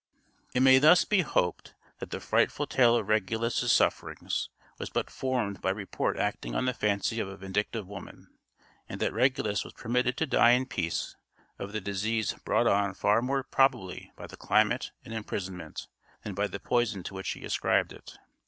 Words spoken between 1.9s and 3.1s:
that the frightful tale of